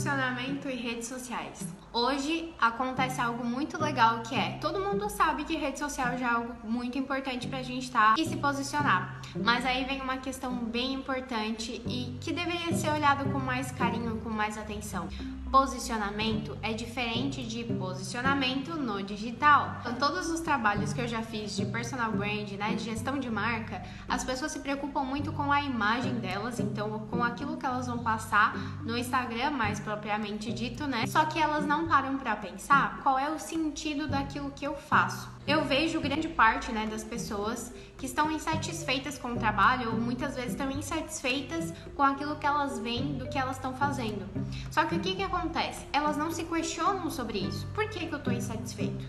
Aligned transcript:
Posicionamento 0.00 0.66
e 0.66 0.76
redes 0.76 1.08
sociais. 1.08 1.68
Hoje 1.92 2.54
acontece 2.58 3.20
algo 3.20 3.44
muito 3.44 3.78
legal 3.78 4.22
que 4.22 4.34
é 4.34 4.56
todo 4.58 4.80
mundo 4.80 5.10
sabe 5.10 5.44
que 5.44 5.54
rede 5.56 5.78
social 5.78 6.16
já 6.16 6.26
é 6.26 6.30
algo 6.30 6.54
muito 6.64 6.96
importante 6.96 7.46
pra 7.46 7.62
gente 7.62 7.84
estar 7.84 8.14
tá 8.14 8.22
e 8.22 8.24
se 8.24 8.34
posicionar. 8.38 9.20
Mas 9.44 9.66
aí 9.66 9.84
vem 9.84 10.00
uma 10.00 10.16
questão 10.16 10.56
bem 10.56 10.94
importante 10.94 11.82
e 11.86 12.16
que 12.18 12.32
deveria 12.32 12.74
ser 12.74 12.88
olhado 12.88 13.30
com 13.30 13.38
mais 13.38 13.70
carinho, 13.72 14.16
com 14.22 14.30
mais 14.30 14.56
atenção. 14.56 15.06
Posicionamento 15.50 16.56
é 16.62 16.72
diferente 16.72 17.42
de 17.42 17.64
posicionamento 17.64 18.76
no 18.76 19.02
digital. 19.02 19.78
Então, 19.80 19.94
todos 19.96 20.30
os 20.30 20.38
trabalhos 20.38 20.92
que 20.92 21.00
eu 21.00 21.08
já 21.08 21.22
fiz 21.22 21.56
de 21.56 21.66
personal 21.66 22.12
brand, 22.12 22.48
né, 22.52 22.76
de 22.76 22.84
gestão 22.84 23.18
de 23.18 23.28
marca, 23.28 23.82
as 24.08 24.22
pessoas 24.22 24.52
se 24.52 24.60
preocupam 24.60 25.02
muito 25.02 25.32
com 25.32 25.50
a 25.50 25.60
imagem 25.60 26.14
delas, 26.14 26.60
então 26.60 27.00
com 27.10 27.24
aquilo 27.24 27.56
que 27.56 27.66
elas 27.66 27.88
vão 27.88 27.98
passar 27.98 28.56
no 28.84 28.96
Instagram, 28.96 29.50
mais 29.50 29.80
propriamente 29.80 30.52
dito, 30.52 30.86
né? 30.86 31.04
Só 31.08 31.24
que 31.24 31.40
elas 31.40 31.66
não 31.66 31.88
param 31.88 32.16
para 32.16 32.36
pensar 32.36 33.00
qual 33.02 33.18
é 33.18 33.28
o 33.28 33.38
sentido 33.40 34.06
daquilo 34.06 34.52
que 34.52 34.64
eu 34.64 34.76
faço. 34.76 35.28
Eu 35.46 35.64
vejo 35.64 36.00
grande 36.00 36.28
parte, 36.28 36.70
né, 36.70 36.86
das 36.86 37.02
pessoas 37.02 37.72
que 37.96 38.06
estão 38.06 38.30
insatisfeitas 38.30 39.18
com 39.18 39.32
o 39.32 39.36
trabalho 39.36 39.90
ou 39.90 40.00
muitas 40.00 40.34
vezes 40.34 40.52
estão 40.52 40.70
insatisfeitas 40.70 41.72
com 41.96 42.02
aquilo 42.02 42.36
que 42.36 42.46
elas 42.46 42.78
veem 42.78 43.14
do 43.14 43.28
que 43.28 43.38
elas 43.38 43.56
estão 43.56 43.74
fazendo. 43.74 44.28
Só 44.70 44.84
que 44.84 44.94
o 44.94 45.00
que 45.00 45.16
que 45.16 45.22
acontece? 45.22 45.86
Elas 45.92 46.16
não 46.16 46.30
se 46.30 46.44
questionam 46.44 47.10
sobre 47.10 47.38
isso. 47.38 47.66
Por 47.74 47.88
que 47.88 48.06
que 48.06 48.12
eu 48.12 48.18
estou 48.18 48.32
insatisfeito? 48.32 49.04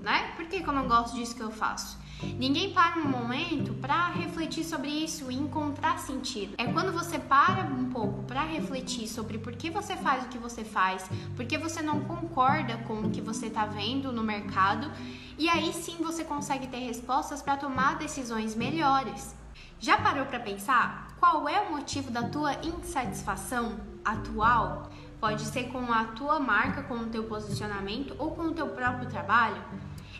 Né? 0.00 0.32
Por 0.36 0.46
que 0.46 0.62
que 0.62 0.68
eu 0.68 0.74
não 0.74 0.86
gosto 0.86 1.16
disso 1.16 1.34
que 1.34 1.42
eu 1.42 1.50
faço? 1.50 1.98
Ninguém 2.38 2.72
para 2.72 2.98
um 2.98 3.08
momento 3.08 3.74
para 3.74 4.08
refletir 4.08 4.64
sobre 4.64 4.88
isso 4.88 5.30
e 5.30 5.34
encontrar 5.34 5.98
sentido. 5.98 6.54
É 6.58 6.66
quando 6.66 6.92
você 6.92 7.18
para 7.18 7.64
um 7.64 7.90
pouco 7.90 8.22
para 8.24 8.42
refletir 8.42 9.06
sobre 9.08 9.38
por 9.38 9.54
que 9.54 9.70
você 9.70 9.96
faz 9.96 10.24
o 10.24 10.28
que 10.28 10.38
você 10.38 10.64
faz, 10.64 11.08
por 11.36 11.44
que 11.44 11.56
você 11.56 11.82
não 11.82 12.00
concorda 12.00 12.76
com 12.78 13.00
o 13.00 13.10
que 13.10 13.20
você 13.20 13.46
está 13.46 13.66
vendo 13.66 14.12
no 14.12 14.22
mercado, 14.22 14.90
e 15.38 15.48
aí 15.48 15.72
sim 15.72 15.96
você 16.00 16.24
consegue 16.24 16.66
ter 16.66 16.78
respostas 16.78 17.42
para 17.42 17.56
tomar 17.56 17.96
decisões 17.98 18.54
melhores. 18.54 19.34
Já 19.78 19.98
parou 19.98 20.26
para 20.26 20.40
pensar 20.40 21.14
qual 21.20 21.48
é 21.48 21.60
o 21.60 21.72
motivo 21.72 22.10
da 22.10 22.22
tua 22.22 22.54
insatisfação 22.62 23.80
atual? 24.04 24.90
Pode 25.20 25.42
ser 25.42 25.64
com 25.64 25.92
a 25.92 26.04
tua 26.04 26.38
marca, 26.38 26.82
com 26.82 26.94
o 26.94 27.06
teu 27.06 27.24
posicionamento 27.24 28.14
ou 28.18 28.32
com 28.32 28.42
o 28.42 28.52
teu 28.52 28.68
próprio 28.68 29.08
trabalho? 29.08 29.62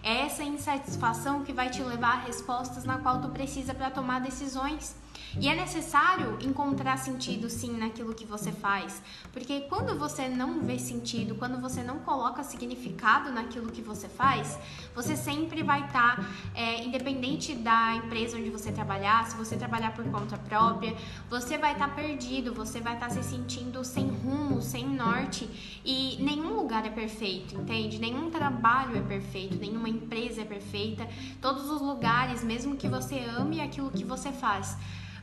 É 0.06 0.20
essa 0.20 0.44
insatisfação 0.44 1.44
que 1.44 1.52
vai 1.55 1.70
te 1.70 1.83
levar 1.83 2.19
a 2.19 2.20
respostas 2.27 2.84
na 2.84 2.98
qual 2.98 3.22
tu 3.22 3.30
precisa 3.30 3.72
para 3.72 3.91
tomar 3.91 4.20
decisões. 4.20 4.94
E 5.41 5.48
é 5.48 5.55
necessário 5.55 6.39
encontrar 6.41 6.97
sentido 6.97 7.51
sim 7.51 7.77
naquilo 7.77 8.15
que 8.15 8.25
você 8.25 8.53
faz, 8.53 9.03
porque 9.33 9.62
quando 9.62 9.98
você 9.98 10.29
não 10.29 10.61
vê 10.61 10.79
sentido, 10.79 11.34
quando 11.34 11.61
você 11.61 11.83
não 11.83 11.98
coloca 11.98 12.43
significado 12.43 13.33
naquilo 13.33 13.70
que 13.70 13.83
você 13.83 14.09
faz, 14.09 14.59
você 14.95 15.17
sempre 15.17 15.62
vai 15.62 15.87
estar, 15.87 16.17
tá, 16.17 16.25
é, 16.55 16.85
independente 16.85 17.55
da 17.55 17.97
empresa 17.97 18.37
onde 18.37 18.48
você 18.48 18.70
trabalhar, 18.70 19.27
se 19.27 19.37
você 19.37 19.57
trabalhar 19.57 19.92
por 19.92 20.05
conta 20.05 20.39
própria, 20.39 20.95
você 21.29 21.59
vai 21.59 21.73
estar 21.73 21.89
tá 21.89 21.95
perdido, 21.95 22.55
você 22.55 22.81
vai 22.81 22.95
estar 22.95 23.09
tá 23.09 23.15
se 23.15 23.23
sentindo 23.23 23.85
sem 23.85 24.09
rumo, 24.09 24.62
sem 24.62 24.87
norte 24.87 25.48
e 25.85 26.17
nenhum 26.20 26.55
lugar 26.55 26.87
é 26.87 26.91
perfeito, 26.91 27.57
entende? 27.57 27.98
Nenhum 27.98 28.31
trabalho 28.31 28.97
é 28.97 29.01
perfeito, 29.01 29.57
nenhuma 29.57 29.89
empresa 29.89 30.42
é 30.42 30.45
perfeita, 30.45 31.09
todos 31.41 31.69
os 31.69 31.81
lugares, 31.81 32.45
mesmo 32.45 32.77
que 32.77 32.89
você 32.89 33.19
ame 33.19 33.61
aquilo 33.61 33.91
que 33.91 34.05
você 34.05 34.31
faz 34.31 34.77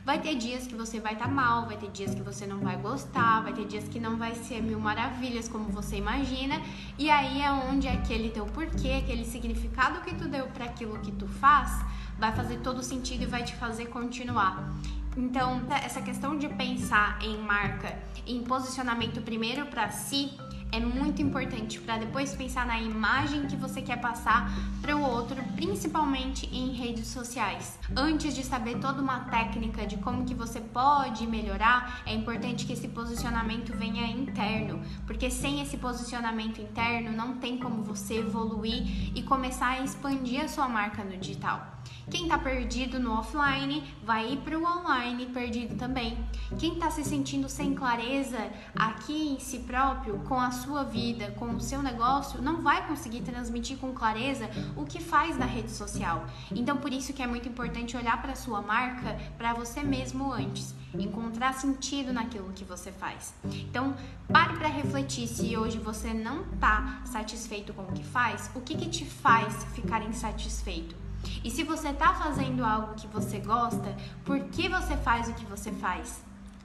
Vai 0.04 0.20
ter 0.20 0.34
dias 0.34 0.66
que 0.66 0.74
você 0.74 0.98
vai 0.98 1.12
estar 1.12 1.26
tá 1.26 1.30
mal, 1.30 1.66
vai 1.66 1.76
ter 1.76 1.88
dias 1.90 2.12
que 2.12 2.22
você 2.22 2.44
não 2.44 2.58
vai 2.58 2.76
gostar, 2.76 3.40
vai 3.42 3.52
ter 3.52 3.64
dias 3.64 3.86
que 3.88 4.00
não 4.00 4.16
vai 4.16 4.34
ser 4.34 4.60
mil 4.60 4.80
maravilhas 4.80 5.48
como 5.48 5.66
você 5.66 5.96
imagina, 5.96 6.60
e 6.98 7.08
aí 7.08 7.40
é 7.40 7.52
onde 7.52 7.86
aquele 7.86 8.30
teu 8.30 8.44
porquê, 8.46 9.00
aquele 9.02 9.24
significado 9.24 10.00
que 10.00 10.12
tu 10.16 10.26
deu 10.26 10.46
para 10.48 10.64
aquilo 10.64 10.98
que 10.98 11.12
tu 11.12 11.28
faz, 11.28 11.84
vai 12.18 12.32
fazer 12.32 12.58
todo 12.58 12.82
sentido 12.82 13.22
e 13.22 13.26
vai 13.26 13.44
te 13.44 13.54
fazer 13.54 13.86
continuar. 13.86 14.72
Então, 15.16 15.62
essa 15.84 16.02
questão 16.02 16.36
de 16.36 16.48
pensar 16.48 17.22
em 17.22 17.38
marca, 17.38 17.96
em 18.26 18.42
posicionamento 18.42 19.22
primeiro 19.22 19.66
para 19.66 19.88
si, 19.90 20.32
é 20.72 20.80
muito 20.80 21.20
importante 21.20 21.78
para 21.78 21.98
depois 21.98 22.34
pensar 22.34 22.66
na 22.66 22.80
imagem 22.80 23.46
que 23.46 23.56
você 23.56 23.82
quer 23.82 24.00
passar 24.00 24.50
para 24.80 24.96
o 24.96 25.02
outro, 25.02 25.36
principalmente 25.54 26.46
em 26.46 26.72
redes 26.72 27.08
sociais. 27.08 27.78
Antes 27.94 28.34
de 28.34 28.42
saber 28.42 28.78
toda 28.78 29.02
uma 29.02 29.20
técnica 29.20 29.86
de 29.86 29.98
como 29.98 30.24
que 30.24 30.34
você 30.34 30.60
pode 30.60 31.26
melhorar, 31.26 32.02
é 32.06 32.14
importante 32.14 32.64
que 32.64 32.72
esse 32.72 32.88
posicionamento 32.88 33.76
venha 33.76 34.06
interno, 34.06 34.80
porque 35.06 35.30
sem 35.30 35.60
esse 35.60 35.76
posicionamento 35.76 36.58
interno 36.60 37.12
não 37.12 37.36
tem 37.36 37.58
como 37.58 37.82
você 37.82 38.18
evoluir 38.20 39.12
e 39.14 39.22
começar 39.22 39.72
a 39.72 39.80
expandir 39.84 40.42
a 40.42 40.48
sua 40.48 40.68
marca 40.68 41.04
no 41.04 41.16
digital. 41.18 41.81
Quem 42.10 42.24
está 42.24 42.36
perdido 42.36 42.98
no 42.98 43.12
offline 43.12 43.82
vai 44.04 44.32
ir 44.32 44.38
para 44.38 44.58
o 44.58 44.64
online 44.64 45.26
perdido 45.26 45.76
também. 45.76 46.18
Quem 46.58 46.74
está 46.74 46.90
se 46.90 47.04
sentindo 47.04 47.48
sem 47.48 47.74
clareza 47.74 48.50
aqui 48.74 49.28
em 49.34 49.38
si 49.38 49.60
próprio, 49.60 50.18
com 50.20 50.38
a 50.38 50.50
sua 50.50 50.84
vida, 50.84 51.30
com 51.32 51.54
o 51.54 51.60
seu 51.60 51.82
negócio, 51.82 52.42
não 52.42 52.60
vai 52.60 52.86
conseguir 52.86 53.22
transmitir 53.22 53.78
com 53.78 53.92
clareza 53.92 54.48
o 54.76 54.84
que 54.84 55.00
faz 55.00 55.38
na 55.38 55.46
rede 55.46 55.70
social. 55.70 56.26
Então, 56.50 56.76
por 56.76 56.92
isso 56.92 57.12
que 57.12 57.22
é 57.22 57.26
muito 57.26 57.48
importante 57.48 57.96
olhar 57.96 58.20
para 58.20 58.32
a 58.32 58.36
sua 58.36 58.60
marca, 58.60 59.18
para 59.38 59.54
você 59.54 59.82
mesmo 59.82 60.32
antes, 60.32 60.74
encontrar 60.94 61.54
sentido 61.54 62.12
naquilo 62.12 62.52
que 62.52 62.64
você 62.64 62.92
faz. 62.92 63.34
Então, 63.44 63.94
pare 64.30 64.56
para 64.56 64.68
refletir 64.68 65.26
se 65.26 65.56
hoje 65.56 65.78
você 65.78 66.12
não 66.12 66.42
está 66.52 67.00
satisfeito 67.04 67.72
com 67.72 67.82
o 67.82 67.92
que 67.92 68.04
faz, 68.04 68.50
o 68.54 68.60
que, 68.60 68.76
que 68.76 68.88
te 68.88 69.04
faz 69.04 69.64
ficar 69.74 70.02
insatisfeito? 70.02 71.11
E 71.44 71.50
se 71.50 71.62
você 71.62 71.88
está 71.88 72.14
fazendo 72.14 72.64
algo 72.64 72.94
que 72.94 73.06
você 73.06 73.38
gosta, 73.38 73.96
por 74.24 74.40
que 74.44 74.68
você 74.68 74.96
faz 74.96 75.28
o 75.28 75.34
que 75.34 75.44
você 75.44 75.70
faz? 75.72 76.22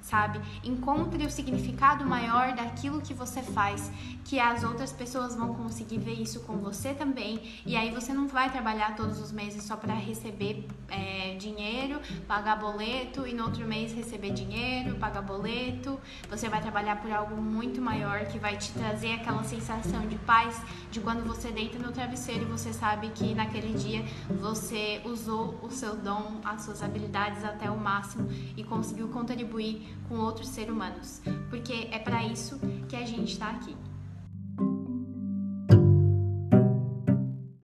Sabe? 0.08 0.40
Encontre 0.64 1.26
o 1.26 1.30
significado 1.30 2.06
maior 2.06 2.54
daquilo 2.54 3.02
que 3.02 3.14
você 3.14 3.42
faz, 3.42 3.92
que 4.24 4.40
as 4.40 4.64
outras 4.64 4.92
pessoas 4.92 5.36
vão 5.36 5.54
conseguir 5.54 5.98
ver 5.98 6.14
isso 6.14 6.40
com 6.42 6.58
você 6.58 6.94
também. 6.94 7.62
E 7.66 7.76
aí 7.76 7.92
você 7.92 8.14
não 8.14 8.28
vai 8.28 8.50
trabalhar 8.50 8.96
todos 8.96 9.20
os 9.20 9.32
meses 9.32 9.64
só 9.64 9.76
para 9.76 9.94
receber 9.94 10.66
é, 10.90 11.36
dinheiro, 11.36 12.00
pagar 12.28 12.58
boleto 12.58 13.28
e 13.28 13.34
no 13.34 13.44
outro 13.44 13.66
mês 13.66 13.94
receber 13.94 14.32
dinheiro, 14.32 14.96
pagar 14.96 15.22
boleto. 15.22 16.00
Você 16.30 16.48
vai 16.48 16.62
trabalhar 16.62 17.02
por 17.02 17.12
algo 17.12 17.42
muito 17.42 17.82
maior 17.82 18.26
que 18.26 18.40
vai 18.40 18.58
te 18.58 18.72
trazer 18.72 19.14
aquela 19.14 19.44
sensação 19.44 20.08
de 20.08 20.18
paz 20.20 20.62
de 20.92 21.00
quando 21.00 21.26
você 21.26 21.52
deita 21.52 21.78
no 21.78 21.92
travesseiro 21.92 22.44
e 22.44 22.46
você 22.46 22.72
sabe 22.72 23.10
que 23.10 23.36
naquele 23.36 23.78
dia 23.78 24.06
você 24.30 25.02
usou 25.04 25.60
o 25.62 25.70
seu 25.70 25.96
dom, 25.96 26.40
as 26.44 26.62
suas 26.62 26.82
habilidades 26.82 27.44
até 27.44 27.70
o 27.70 27.78
máximo 27.78 28.30
e 28.56 28.64
conseguiu 28.64 29.08
contribuir 29.10 29.97
com 30.08 30.16
outros 30.20 30.50
seres 30.50 30.72
humanos, 30.72 31.22
porque 31.50 31.90
é 31.92 32.00
para 32.00 32.26
isso 32.26 32.60
que 32.88 32.96
a 32.96 33.06
gente 33.06 33.34
está 33.34 33.50
aqui. 33.50 33.76